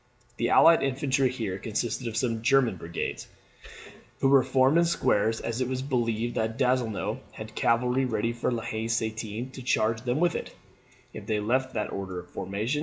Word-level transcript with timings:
The 0.37 0.49
allied 0.49 0.81
infantry 0.81 1.29
here 1.31 1.59
consisted 1.59 2.07
of 2.07 2.17
some 2.17 2.41
German 2.41 2.77
brigades, 2.77 3.27
who 4.19 4.29
were 4.29 4.41
formed 4.41 4.79
in 4.79 4.85
squares, 4.85 5.39
as 5.39 5.61
it 5.61 5.67
was 5.67 5.83
believed 5.83 6.33
that 6.33 6.57
Donzelot 6.57 7.19
had 7.33 7.53
cavalry 7.53 8.05
ready 8.05 8.31
behind 8.33 8.55
La 8.55 8.63
Haye 8.63 8.87
Sainte 8.87 9.53
to 9.53 9.61
charge 9.61 10.01
them 10.01 10.19
with, 10.19 10.35
if 11.13 11.27
they 11.27 11.39
left 11.39 11.75
that 11.75 11.91
order 11.91 12.19
of 12.19 12.31
formation. 12.31 12.79